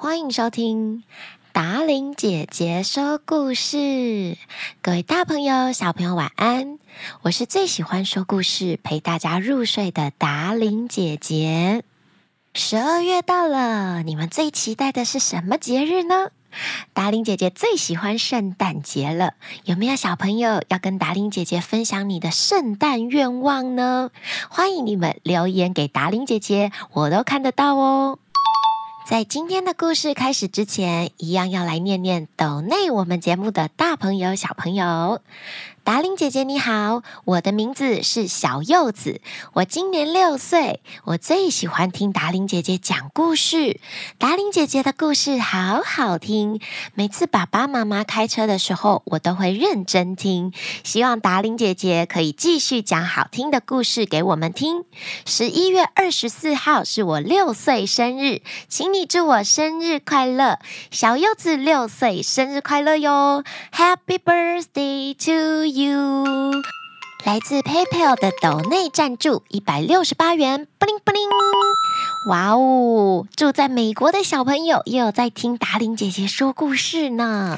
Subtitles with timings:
[0.00, 1.02] 欢迎收听
[1.52, 4.36] 达伶姐姐说故事，
[4.80, 6.78] 各位大朋友、小朋友晚安！
[7.22, 11.82] 我是最喜欢说故事、陪大家入睡的达伶姐姐。
[12.54, 16.30] 十二月到了，你们最期待的是什么节日呢？
[16.94, 24.12] 达伶姐姐最喜欢圣诞节了，有没有小朋友要跟达伶姐姐分享你的圣诞愿望呢？
[24.48, 28.20] 欢迎你们留言给达伶姐姐，我都看得到哦。
[29.08, 35.22] 在今天的故事开始之前，一样要来念念抖内我们节目的大朋友、小朋友。
[35.84, 39.22] 达令姐姐你好，我的名字是小柚子，
[39.54, 43.80] 我今年六岁，我最喜欢听达令姐姐讲故事。
[44.18, 46.60] 达令姐姐的故事好好听，
[46.92, 50.52] 每次爸爸妈妈开车的时候，我都会认真听。
[50.84, 54.84] 希望达令姐姐可以继续讲好听的故事给我们听。
[55.24, 60.58] 十一月二十四号是我六岁生日，请你祝我生日快乐，
[60.90, 65.77] 小柚子六岁生日快乐哟！Happy birthday to。
[65.78, 66.24] You
[67.24, 71.22] 来自 PayPal 的斗内赞助一百六十八元，不灵不灵！
[72.28, 77.56] 哇哦，住在美国的小朋友也有在听达玲姐姐说故事呢。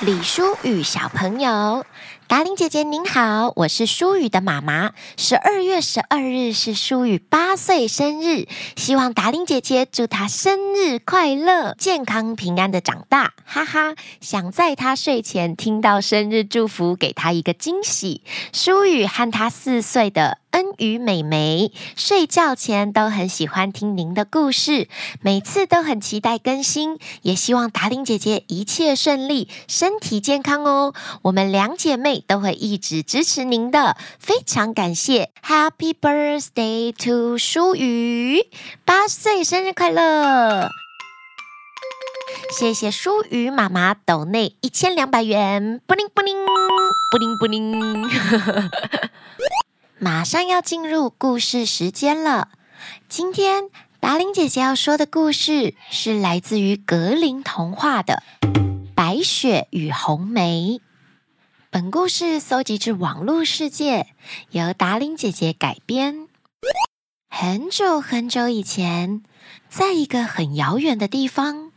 [0.00, 1.84] 李书宇小朋友。
[2.26, 4.92] 达玲姐姐您好，我是舒雨的妈妈。
[5.16, 13.94] 十二月十二日是舒雨八岁生日，希望达玲姐姐祝她生日快乐，健康平安的长大，哈哈！
[14.20, 18.22] 想在她睡前听到生日祝福，给她一个惊喜。
[18.52, 20.38] 舒雨和她四岁的。
[20.54, 24.88] 恩与美眉睡觉前都很喜欢听您的故事，
[25.20, 30.94] 每次都很期待更新，也希望达玲姐姐一切顺利，身体健康哦。
[31.22, 35.30] 我们两姐妹都会一直支持您的，非常感谢。
[35.42, 38.42] Happy birthday to 书宇，
[38.84, 40.68] 八岁生日快乐！
[42.50, 46.36] 谢谢书宇妈妈抖内一千两百元，布灵布灵，
[47.10, 47.72] 布灵布灵。
[50.04, 52.48] 马上要进入故事时间了。
[53.08, 53.70] 今天
[54.00, 58.22] 达玲姐姐要说的故事是来自于格林童话的
[58.94, 60.78] 《白雪与红梅》。
[61.70, 64.08] 本故事搜集自网络世界，
[64.50, 66.28] 由达玲姐姐改编。
[67.30, 69.22] 很久很久以前，
[69.70, 71.72] 在一个很遥远的地方，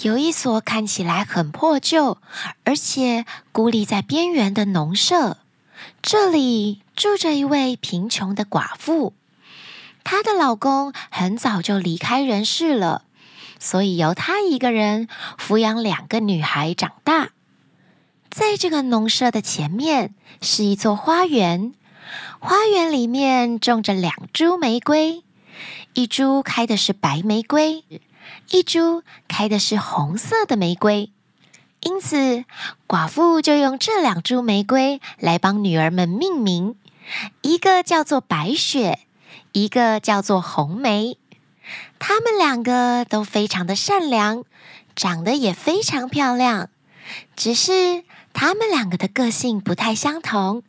[0.00, 2.18] 有一所看起来很破旧，
[2.64, 5.38] 而且孤立在边缘的农舍。
[6.02, 9.14] 这里住着一位贫穷的寡妇，
[10.02, 13.04] 她的老公很早就离开人世了，
[13.60, 15.06] 所以由她一个人
[15.38, 17.30] 抚养两个女孩长大。
[18.28, 21.72] 在这个农舍的前面是一座花园，
[22.40, 25.22] 花园里面种着两株玫瑰，
[25.94, 27.84] 一株开的是白玫瑰，
[28.50, 31.12] 一株开的是红色的玫瑰。
[31.82, 32.44] 因此，
[32.86, 36.76] 寡妇就用这两株玫瑰来帮女儿们命名，
[37.40, 39.00] 一个叫做白雪，
[39.50, 41.18] 一个叫做红梅。
[41.98, 44.44] 她们两个都非常的善良，
[44.94, 46.68] 长得也非常漂亮。
[47.34, 50.62] 只是她们两个的个性不太相同，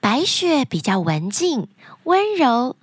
[0.00, 1.68] 白雪比较文静
[2.02, 2.74] 温柔，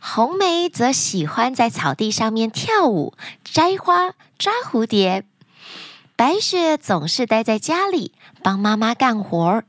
[0.00, 5.24] 红梅则喜欢在草地上面跳舞、摘花、抓蝴蝶。
[6.18, 8.12] 白雪总是待在家里
[8.42, 9.64] 帮妈妈干活儿，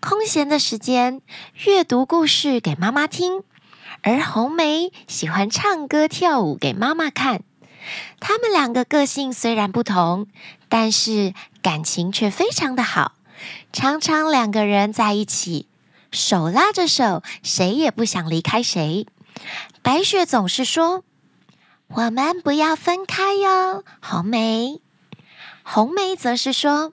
[0.00, 1.20] 空闲的时间
[1.66, 3.44] 阅读故事给妈妈听，
[4.02, 7.44] 而红梅喜欢唱歌跳舞给妈妈看。
[8.18, 10.26] 他们两个个性虽然不同，
[10.68, 11.32] 但是
[11.62, 13.12] 感情却非常的好，
[13.72, 15.68] 常常两个人在一起，
[16.10, 19.06] 手拉着手，谁也不想离开谁。
[19.80, 21.04] 白雪总是说
[21.86, 24.80] ：“我们不要分开哟，红梅。”
[25.64, 26.92] 红梅则是说：“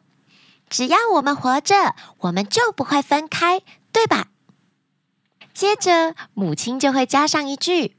[0.69, 3.61] 只要我们活着，我们就不会分开，
[3.91, 4.29] 对吧？”
[5.53, 7.95] 接着，母亲就会加上一句：“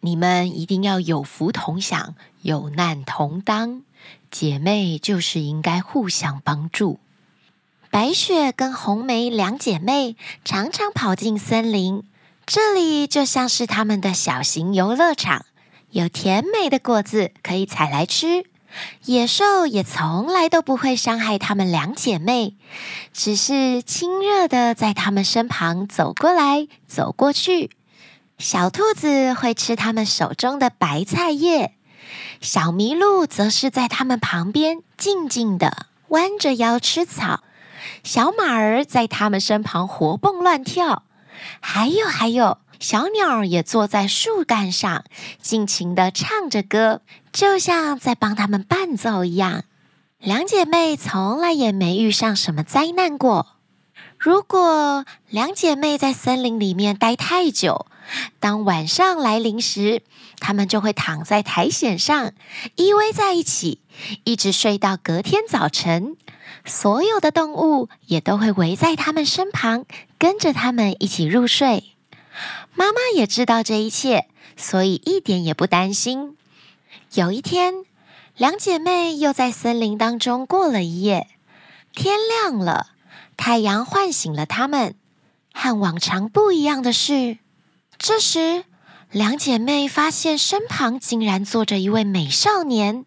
[0.00, 3.82] 你们一定要有福同享，有难同当，
[4.30, 6.98] 姐妹就是应该互相帮助。”
[7.90, 10.16] 白雪跟红梅两姐妹
[10.46, 12.02] 常常跑进森林，
[12.46, 15.44] 这里就像是他们的小型游乐场，
[15.90, 18.46] 有甜美的果子可以采来吃。
[19.04, 22.56] 野兽也从来都不会伤害她们两姐妹，
[23.12, 27.70] 只是亲热地在她们身旁走过来走过去。
[28.38, 31.74] 小兔子会吃它们手中的白菜叶，
[32.40, 37.44] 小麋鹿则是在它们旁边静静地弯着腰吃草。
[38.02, 41.04] 小马儿在它们身旁活蹦乱跳，
[41.60, 45.04] 还有还有，小鸟也坐在树干上，
[45.40, 47.02] 尽情地唱着歌，
[47.32, 49.64] 就像在帮他们伴奏一样。
[50.18, 53.56] 两姐妹从来也没遇上什么灾难过。
[54.18, 57.86] 如果两姐妹在森林里面待太久，
[58.38, 60.02] 当晚上来临时，
[60.38, 62.32] 她们就会躺在苔藓上，
[62.76, 63.80] 依偎在一起，
[64.22, 66.16] 一直睡到隔天早晨。
[66.64, 69.84] 所有的动物也都会围在她们身旁，
[70.18, 71.94] 跟着她们一起入睡。
[72.74, 74.26] 妈妈也知道这一切，
[74.56, 76.36] 所以一点也不担心。
[77.14, 77.84] 有一天，
[78.36, 81.28] 两姐妹又在森林当中过了一夜。
[81.94, 82.86] 天亮了，
[83.36, 84.94] 太阳唤醒了她们。
[85.52, 87.36] 和往常不一样的是，
[87.98, 88.64] 这时
[89.10, 93.04] 两姐妹发现身旁竟然坐着一位美少年。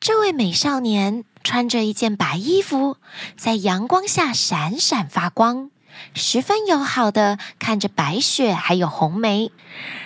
[0.00, 2.96] 这位美少年穿着一件白衣服，
[3.36, 5.70] 在阳光下闪闪发光，
[6.14, 9.50] 十分友好的看着白雪还有红梅，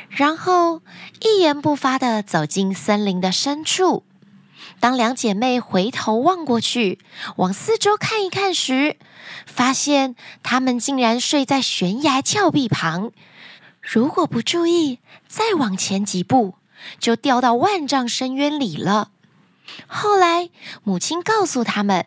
[0.09, 0.83] 然后
[1.21, 4.05] 一言不发的走进森林的深处。
[4.81, 6.99] 当两姐妹回头望过去，
[7.37, 8.97] 往四周看一看时，
[9.47, 13.13] 发现她们竟然睡在悬崖峭壁旁，
[13.81, 14.99] 如果不注意，
[15.29, 16.55] 再往前几步，
[16.99, 19.11] 就掉到万丈深渊里了。
[19.87, 20.51] 后来，
[20.85, 22.07] 母亲告诉他们，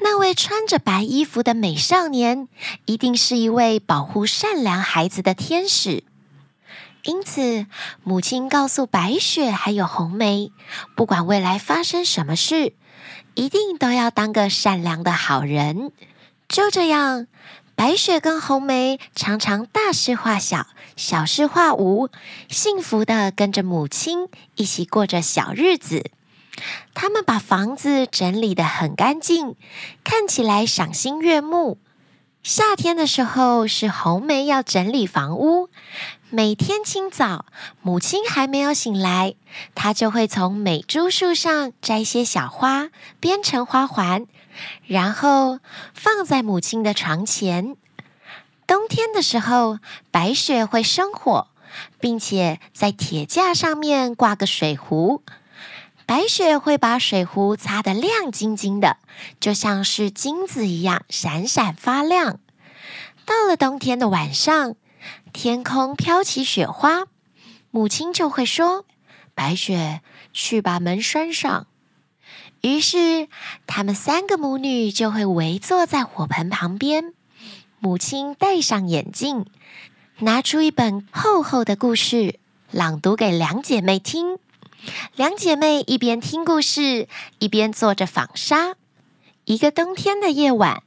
[0.00, 2.48] 那位穿着白衣服的美少年，
[2.84, 6.04] 一定是一位保护善良孩子的天使。
[7.04, 7.66] 因此，
[8.02, 10.50] 母亲告诉白雪还有红梅，
[10.96, 12.72] 不管未来发生什么事，
[13.34, 15.92] 一定都要当个善良的好人。
[16.48, 17.26] 就这样，
[17.74, 20.66] 白雪跟红梅常常大事化小，
[20.96, 22.08] 小事化无，
[22.48, 26.10] 幸福地跟着母亲一起过着小日子。
[26.94, 29.56] 他们把房子整理得很干净，
[30.04, 31.78] 看起来赏心悦目。
[32.42, 35.70] 夏天的时候是红梅要整理房屋，
[36.28, 37.46] 每天清早，
[37.80, 39.34] 母亲还没有醒来，
[39.74, 44.26] 她就会从美珠树上摘些小花，编成花环，
[44.86, 45.58] 然后
[45.94, 47.76] 放在母亲的床前。
[48.66, 49.78] 冬天的时候，
[50.10, 51.48] 白雪会生火，
[51.98, 55.22] 并且在铁架上面挂个水壶。
[56.06, 58.98] 白雪会把水壶擦得亮晶晶的，
[59.40, 62.40] 就像是金子一样闪闪发亮。
[63.24, 64.76] 到了冬天的晚上，
[65.32, 67.04] 天空飘起雪花，
[67.70, 68.84] 母亲就会说
[69.34, 70.02] ：“白雪，
[70.32, 71.66] 去把门关上。”
[72.60, 73.28] 于是，
[73.66, 77.14] 她们三个母女就会围坐在火盆旁边。
[77.78, 79.46] 母亲戴上眼镜，
[80.18, 82.38] 拿出一本厚厚的故事，
[82.70, 84.38] 朗读给两姐妹听。
[85.16, 87.08] 两姐妹一边听故事，
[87.38, 88.76] 一边做着纺纱。
[89.44, 90.82] 一个冬天的夜晚，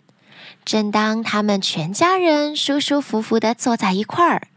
[0.65, 4.47] 正当她们全家人舒舒服服地坐在一块儿，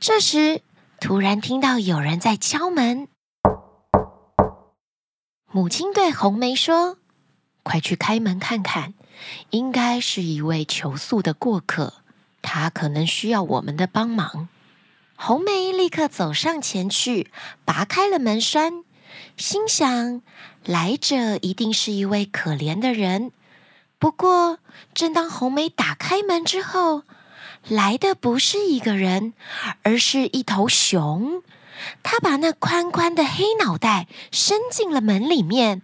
[0.00, 0.62] 这时
[1.00, 3.08] 突然听到有人在敲门。
[5.50, 6.96] 母亲对红梅说
[7.62, 8.94] ：“快去开门看看，
[9.50, 11.92] 应该是一位求宿的过客，
[12.40, 14.48] 他可能需要我们的帮忙。”
[15.24, 17.30] 红梅立刻走上前去，
[17.64, 18.82] 拔开了门栓，
[19.36, 20.20] 心想：
[20.64, 23.30] 来者一定是一位可怜的人。
[24.00, 24.58] 不过，
[24.92, 27.04] 正当红梅打开门之后，
[27.68, 29.34] 来的不是一个人，
[29.84, 31.44] 而是一头熊。
[32.02, 35.82] 他把那宽宽的黑脑袋伸进了门里面，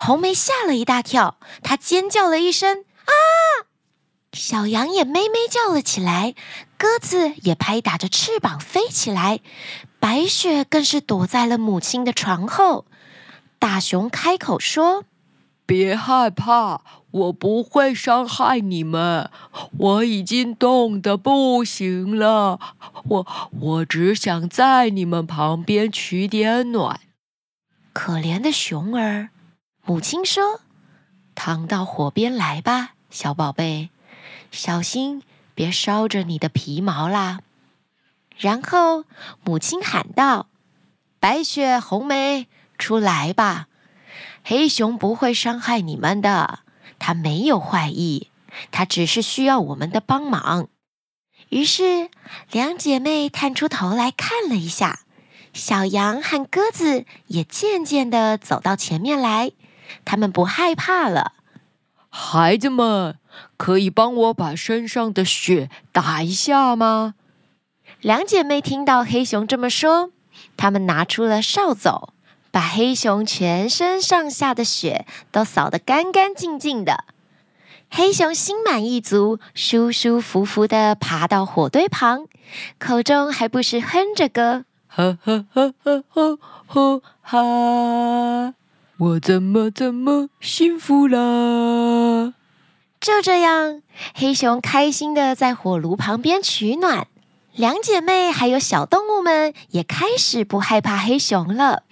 [0.00, 3.12] 红梅吓了一大跳，她尖叫了一声：“啊！”
[4.32, 6.34] 小羊也咩咩叫了起来，
[6.78, 9.40] 鸽子也拍打着翅膀飞起来，
[10.00, 12.86] 白雪更是躲在了母亲的床后。
[13.58, 15.04] 大熊开口说
[15.66, 19.30] ：“别害怕，我不会伤害你们。
[19.78, 22.58] 我已经冻得不行了，
[23.04, 23.26] 我
[23.60, 26.98] 我只想在你们旁边取点暖。”
[27.92, 29.28] 可怜的熊儿，
[29.84, 30.62] 母亲说
[31.36, 33.90] ：“躺到火边来吧，小宝贝。”
[34.52, 35.22] 小心，
[35.54, 37.40] 别烧着你的皮毛啦！
[38.36, 39.04] 然后
[39.42, 40.46] 母亲喊道
[41.18, 43.68] ：“白雪、红梅，出来吧！
[44.44, 46.60] 黑熊不会伤害你们的，
[46.98, 48.28] 它没有坏意，
[48.70, 50.68] 它只是需要我们的帮忙。”
[51.48, 52.10] 于是，
[52.50, 55.00] 两姐妹探出头来看了一下，
[55.54, 59.52] 小羊和鸽子也渐渐地走到前面来，
[60.04, 61.32] 他们不害怕了。
[62.10, 63.18] 孩子们。
[63.56, 67.14] 可以帮我把身上的雪打一下吗？
[68.00, 70.10] 两姐妹听到黑熊这么说，
[70.56, 72.08] 她们拿出了扫帚，
[72.50, 77.04] 把黑熊全身上下的雪都扫得干干净净的。
[77.90, 82.26] 黑熊心满意足，舒舒服服地爬到火堆旁，
[82.78, 88.54] 口中还不时哼着歌：哈哈哈哈哈哈哈！
[88.98, 92.34] 我怎么怎么幸福了？
[93.02, 93.82] 就这样，
[94.14, 97.08] 黑熊开心地在火炉旁边取暖。
[97.52, 101.82] 两姐妹还有小动物们也开始不害怕黑熊了。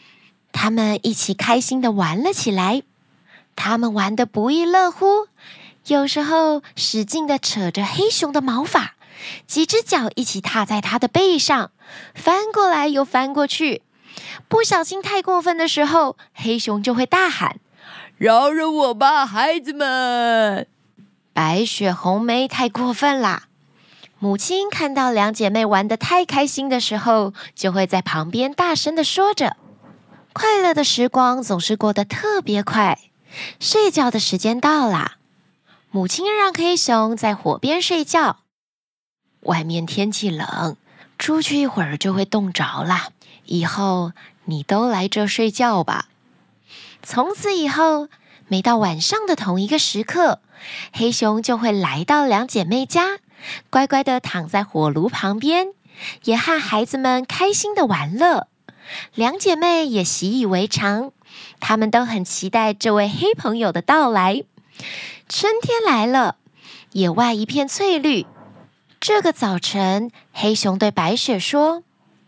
[0.53, 2.85] 他们一起开心地玩了起来。
[3.57, 5.27] 他们玩得不亦乐乎，
[5.89, 8.95] 有时候使劲地扯着黑熊的毛发，
[9.49, 11.73] 几只脚一起踏在它的背上，
[12.15, 13.83] 翻过来又翻过去。
[14.47, 17.59] 不小心太过分的时候，黑熊就会大喊
[18.17, 20.69] ：“饶了我吧，孩子们！”
[21.33, 23.45] 白雪、红梅太过分啦！
[24.19, 29.57] 母亲看到两姐妹玩得太开心的时候，就会在旁边大声地说着
[30.35, 32.99] ：“快乐的时光总是过得特别快，
[33.59, 35.17] 睡觉的时间到啦。”
[35.91, 38.41] 母亲让黑熊在火边睡觉。
[39.41, 40.77] 外面天气冷，
[41.19, 43.09] 出去一会儿就会冻着啦。
[43.47, 44.13] 以后
[44.45, 46.07] 你都来这睡觉吧。
[47.03, 48.09] 从此以后，
[48.47, 50.41] 每到晚上的同一个时刻，
[50.93, 53.19] 黑熊就会来到两姐妹家，
[53.71, 55.69] 乖乖的躺在火炉旁边，
[56.25, 58.49] 也和孩子们开心的玩乐。
[59.15, 61.13] 两姐妹也习以为常，
[61.61, 64.43] 她们都很期待这位黑朋友的到来。
[65.29, 66.37] 春天来了，
[66.93, 68.27] 野外一片翠绿。
[68.99, 71.85] 这个早晨，黑熊对白雪说：“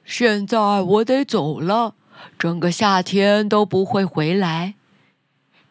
[0.06, 1.94] 现在我得走了，
[2.38, 4.74] 整个夏天都不会回来。”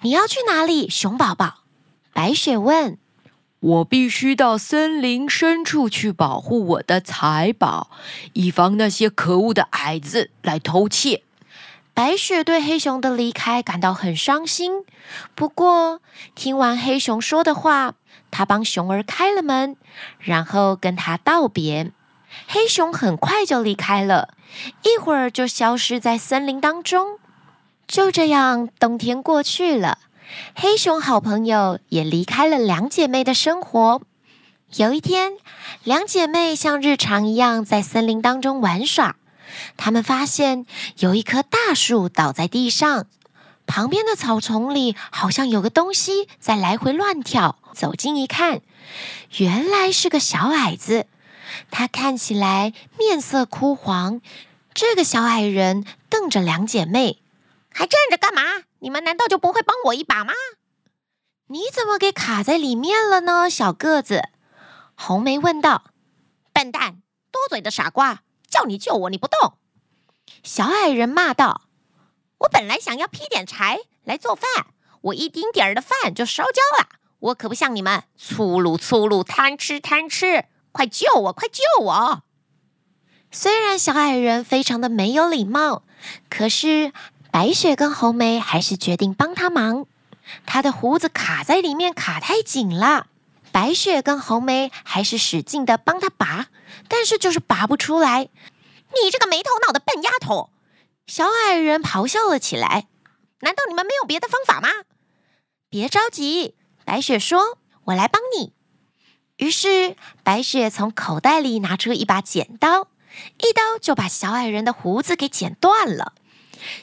[0.01, 1.60] 你要去哪里，熊宝宝？
[2.13, 2.97] 白雪问。
[3.59, 7.91] 我必须到森林深处去保护我的财宝，
[8.33, 11.21] 以防那些可恶的矮子来偷窃。
[11.93, 14.83] 白雪对黑熊的离开感到很伤心。
[15.35, 16.01] 不过，
[16.33, 17.93] 听完黑熊说的话，
[18.31, 19.75] 他帮熊儿开了门，
[20.17, 21.91] 然后跟他道别。
[22.47, 24.33] 黑熊很快就离开了，
[24.83, 27.19] 一会儿就消失在森林当中。
[27.85, 29.99] 就这样，冬天过去了，
[30.55, 34.01] 黑熊好朋友也离开了两姐妹的生活。
[34.75, 35.33] 有一天，
[35.83, 39.17] 两姐妹像日常一样在森林当中玩耍。
[39.75, 40.65] 她们发现
[40.97, 43.07] 有一棵大树倒在地上，
[43.65, 47.57] 旁边的草丛里好像有个东西在来回乱跳。
[47.73, 48.61] 走近一看，
[49.37, 51.07] 原来是个小矮子，
[51.69, 54.21] 他看起来面色枯黄。
[54.73, 57.17] 这个小矮人瞪着两姐妹。
[57.73, 58.41] 还站着干嘛？
[58.81, 60.33] 你们难道就不会帮我一把吗？
[61.47, 63.47] 你怎么给卡在里面了呢？
[63.47, 64.29] 小个子，
[64.95, 65.91] 红梅问道。
[66.51, 69.53] 笨蛋，多嘴的傻瓜，叫你救我你不动。
[70.43, 71.63] 小矮人骂道。
[72.39, 74.49] 我本来想要劈点柴来做饭，
[75.01, 76.89] 我一丁点儿的饭就烧焦了。
[77.19, 80.45] 我可不像你们粗鲁粗鲁，贪吃贪吃。
[80.71, 82.23] 快救我，快救我！
[83.29, 85.83] 虽然小矮人非常的没有礼貌，
[86.29, 86.91] 可是。
[87.31, 89.85] 白雪跟红梅还是决定帮他忙，
[90.45, 93.07] 他的胡子卡在里面，卡太紧了。
[93.53, 96.47] 白雪跟红梅还是使劲的帮他拔，
[96.89, 98.23] 但是就是拔不出来。
[98.23, 100.49] 你这个没头脑的笨丫头！
[101.07, 102.87] 小矮人咆哮了起来。
[103.39, 104.69] 难道你们没有别的方法吗？
[105.69, 108.53] 别着急，白雪说：“我来帮你。”
[109.37, 112.89] 于是白雪从口袋里拿出一把剪刀，
[113.39, 116.13] 一刀就把小矮人的胡子给剪断了。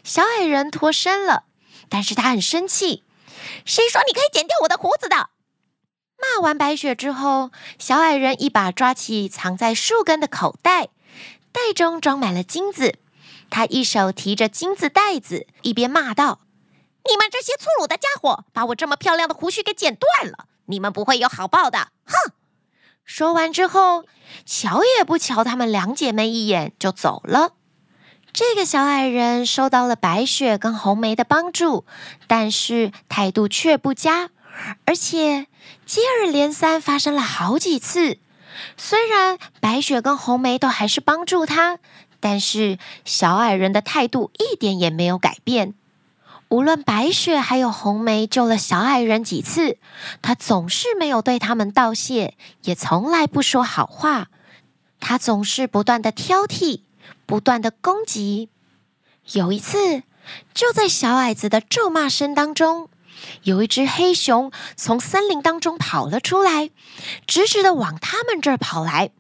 [0.04, 1.44] 小矮人脱身了，
[1.88, 3.04] 但是他很生气。
[3.64, 5.30] 谁说你可以剪掉我的胡子的？
[6.20, 10.88] 骂完白雪之后，小矮人一把抓起藏在树根的口袋，
[11.52, 12.98] 袋中装满了金子。
[13.50, 16.40] 他一手提着金子袋子，一边骂道
[17.08, 20.46] ：“你们这些粗鲁的家伙，把我这么漂亮的胡须给剪断了！
[20.66, 22.32] 你们不会有好报的！”哼！
[23.04, 24.04] 说完之后，
[24.44, 27.52] 瞧也不瞧他们两姐妹一眼，就走了。
[28.32, 31.84] 这个小矮人受到了白雪跟红梅的帮助，
[32.26, 34.30] 但是态度却不佳，
[34.84, 35.46] 而且
[35.84, 38.18] 接二连三发生了好几次。
[38.76, 41.78] 虽然白雪跟红梅都还是帮助他，
[42.20, 45.74] 但是小矮人的态度一点也没有改变。
[46.48, 49.78] 无论白雪还有红梅救了小矮人几次，
[50.22, 54.28] 他总是没有对他们道谢，也从来不说好话。
[55.00, 56.82] 他总是不断的挑剔。
[57.28, 58.48] 不断的攻击。
[59.32, 60.02] 有一次，
[60.54, 62.88] 就在小矮子的咒骂声当中，
[63.42, 66.70] 有一只黑熊从森林当中跑了出来，
[67.26, 69.10] 直直的往他们这儿跑来。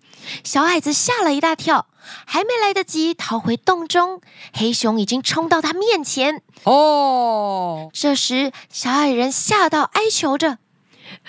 [0.42, 1.86] 小矮子吓了一大跳，
[2.24, 4.22] 还没来得及逃回洞中，
[4.54, 6.42] 黑熊已经冲到他面前。
[6.64, 7.90] 哦！
[7.92, 10.58] 这时，小矮人吓到哀求着：“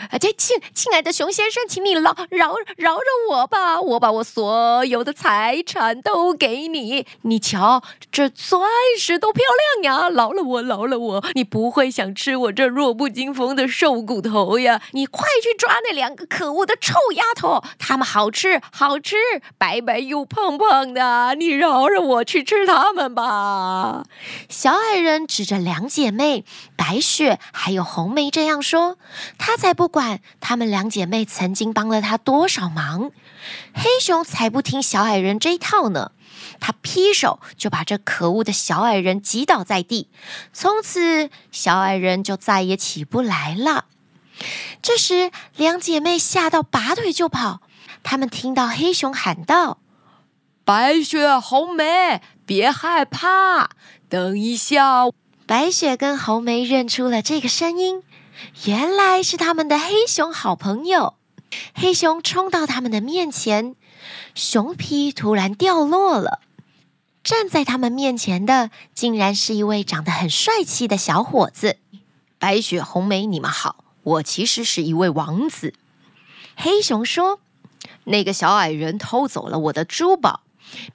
[0.09, 3.79] 啊，这亲亲爱的熊先生，请你饶饶饶饶我吧！
[3.79, 7.81] 我把我所有的财产都给你，你瞧，
[8.11, 9.43] 这钻石多漂
[9.81, 10.09] 亮呀！
[10.09, 11.25] 饶了我，饶了我！
[11.33, 14.81] 你不会想吃我这弱不禁风的瘦骨头呀？
[14.91, 19.15] 你快去抓那两个可恶的臭丫头，他们好吃，好吃，
[19.57, 24.03] 白白又胖胖的，你饶了我去吃他们吧！
[24.47, 26.43] 小矮人指着两姐妹
[26.75, 28.97] 白雪还有红梅这样说，
[29.37, 33.11] 他才不管她们两姐妹曾经帮了她多少忙。
[33.73, 36.11] 黑熊才不听小矮人这一套呢，
[36.59, 40.09] 他劈手就把这可恶的小矮人击倒在地，
[40.51, 43.85] 从此小矮人就再也起不来了。
[44.81, 47.61] 这时，两姐妹吓到拔腿就跑，
[48.03, 49.79] 她们听到黑熊喊道
[50.63, 53.69] ：“白雪、红梅，别害怕，
[54.07, 55.05] 等一下。”
[55.47, 58.03] 白雪跟红梅认出了这个声音，
[58.65, 61.15] 原来是他们的黑熊好朋友。
[61.73, 63.75] 黑熊冲到他们的面前，
[64.35, 66.41] 熊皮突然掉落了。
[67.23, 71.77] 站在他们面前的，竟然是一位长得很帅气的小伙子。
[72.37, 75.73] 白雪、红梅，你们好，我其实是一位王子。
[76.55, 77.39] 黑熊说
[78.05, 80.41] ：“那个小矮人偷走了我的珠宝，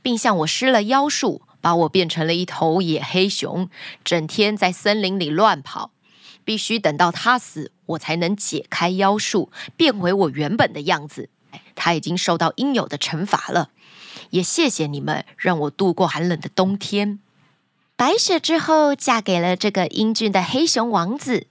[0.03, 3.71] 并向我施了妖术。”把我变成了一头野黑熊，
[4.05, 5.93] 整天在森林里乱跑。
[6.45, 11.31] 必须等到他死，我才能解开妖术，变回我原本的样子。
[11.75, 13.71] 他已经受到应有的惩罚了。
[14.31, 17.21] 也谢谢你们，让我度过寒冷的冬天。
[17.97, 21.47] 白雪之后嫁给了这个英俊的黑熊王子，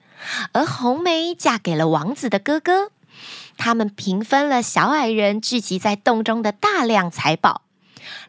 [0.52, 2.92] 而红梅嫁给了王子的哥哥。
[3.58, 7.62] 他们平分了小矮人聚集在洞中的大量财宝。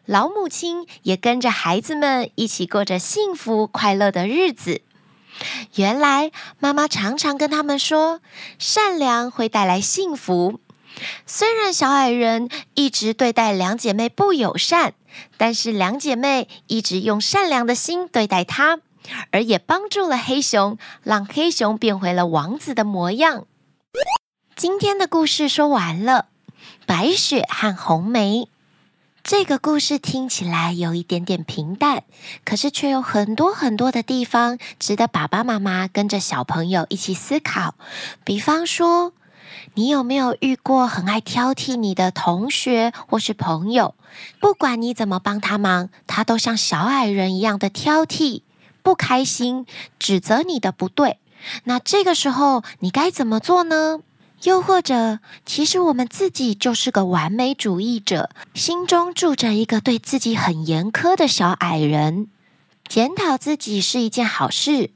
[0.05, 4.81] 老母亲也跟着孩子们一起过着幸福快乐的日子。
[5.75, 8.21] 原来妈妈常常跟他们说，
[8.57, 10.59] 善良会带来幸福。
[11.25, 14.93] 虽然小矮人一直对待两姐妹不友善，
[15.37, 18.79] 但是两姐妹一直用善良的心对待她，
[19.31, 23.45] 而也帮助了黑熊，让黑熊变回了王子的模样。
[24.55, 26.27] 今天的故事说完了，
[26.85, 28.47] 白雪和红梅。
[29.27, 32.03] 这个故事听起来有一点点平淡，
[32.43, 37.73] 可是却有很多很多的地方值得爸爸妈妈跟着小朋友一起思考。
[38.23, 39.13] 比方说，
[39.73, 43.95] 你有没有遇过很爱挑剔你的同学或是朋友？
[44.39, 48.43] 不管你怎么帮他忙，他都像小矮人一样的挑剔、
[48.83, 49.65] 不开心、
[49.97, 51.17] 指责你的不对。
[51.63, 54.01] 那这个时候你该怎么做呢？
[54.43, 62.27] 又或者，其实我们自己就是个完美主义者，心中住着一个对自己很严苛的小矮人。
[62.87, 64.91] 检讨自己是一件好事，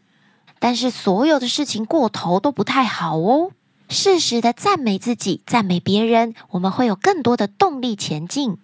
[0.60, 3.52] 但是所有的事情过头都不太好哦。
[3.89, 8.60] 适时的赞美自己，赞美别人，我们会有更多的动力前进。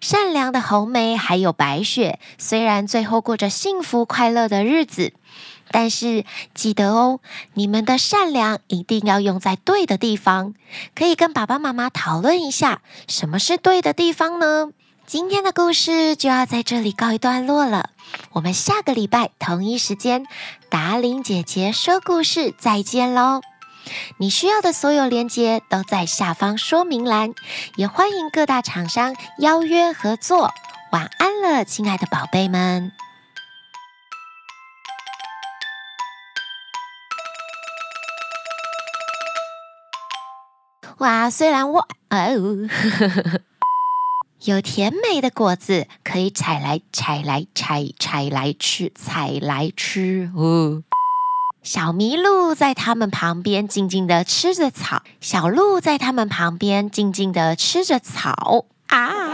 [0.00, 5.12] 善良的红梅还有白雪，虽然最后过着幸福快乐的日子。
[5.70, 7.20] 但是记得哦，
[7.54, 10.54] 你们的善良一定要用在对的地方。
[10.94, 14.70] 可以跟爸爸妈妈讨论一下，什么是对的地方呢？
[15.06, 17.90] 今天的故事就要在这里告一段落了。
[18.32, 20.26] 我们下个礼拜同一时间，
[20.68, 23.40] 达伶姐姐说故事再见喽！
[24.18, 27.32] 你需要的所有链接都在下方说明栏，
[27.76, 30.52] 也欢迎各大厂商邀约合作。
[30.92, 32.92] 晚安了，亲爱的宝贝们。
[40.98, 42.68] 哇，虽然我哦，
[44.44, 50.82] 有甜美的果子可以采来采来采采来吃，采来吃哦。
[51.62, 59.27] 小麋鹿在他们旁边静静地吃着草，小鹿在他们旁边静静地吃着草啊。